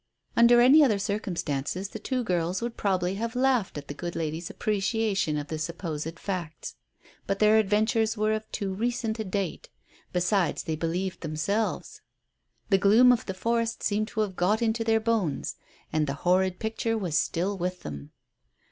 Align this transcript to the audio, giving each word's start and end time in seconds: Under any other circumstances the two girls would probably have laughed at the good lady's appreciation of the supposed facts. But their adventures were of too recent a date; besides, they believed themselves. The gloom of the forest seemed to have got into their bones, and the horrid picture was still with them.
Under 0.35 0.61
any 0.61 0.83
other 0.83 0.97
circumstances 0.97 1.89
the 1.89 1.99
two 1.99 2.23
girls 2.23 2.59
would 2.59 2.75
probably 2.75 3.13
have 3.21 3.35
laughed 3.35 3.77
at 3.77 3.87
the 3.87 3.93
good 3.93 4.15
lady's 4.15 4.49
appreciation 4.49 5.37
of 5.37 5.45
the 5.45 5.59
supposed 5.59 6.17
facts. 6.17 6.73
But 7.27 7.37
their 7.37 7.59
adventures 7.59 8.17
were 8.17 8.33
of 8.33 8.51
too 8.51 8.73
recent 8.73 9.19
a 9.19 9.23
date; 9.23 9.69
besides, 10.11 10.63
they 10.63 10.75
believed 10.75 11.21
themselves. 11.21 12.01
The 12.71 12.79
gloom 12.79 13.11
of 13.11 13.27
the 13.27 13.35
forest 13.35 13.83
seemed 13.83 14.07
to 14.07 14.21
have 14.21 14.35
got 14.35 14.59
into 14.63 14.83
their 14.83 14.99
bones, 14.99 15.55
and 15.93 16.07
the 16.07 16.15
horrid 16.25 16.57
picture 16.57 16.97
was 16.97 17.15
still 17.15 17.55
with 17.55 17.83
them. 17.83 18.09